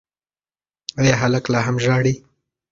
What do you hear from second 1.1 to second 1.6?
هلک لا